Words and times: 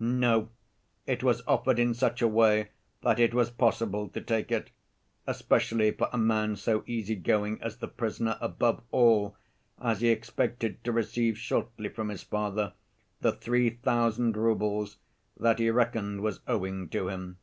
No, 0.00 0.48
it 1.06 1.22
was 1.22 1.42
offered 1.46 1.78
in 1.78 1.92
such 1.92 2.22
a 2.22 2.26
way 2.26 2.70
that 3.02 3.20
it 3.20 3.34
was 3.34 3.50
possible 3.50 4.08
to 4.08 4.22
take 4.22 4.50
it, 4.50 4.70
especially 5.26 5.90
for 5.90 6.08
a 6.10 6.16
man 6.16 6.56
so 6.56 6.80
easy‐going 6.88 7.60
as 7.60 7.76
the 7.76 7.88
prisoner, 7.88 8.38
above 8.40 8.82
all, 8.90 9.36
as 9.78 10.00
he 10.00 10.08
expected 10.08 10.82
to 10.84 10.92
receive 10.92 11.36
shortly 11.36 11.90
from 11.90 12.08
his 12.08 12.22
father 12.22 12.72
the 13.20 13.32
three 13.32 13.68
thousand 13.68 14.34
roubles 14.34 14.96
that 15.36 15.58
he 15.58 15.68
reckoned 15.68 16.22
was 16.22 16.40
owing 16.48 16.88
to 16.88 17.08
him. 17.08 17.36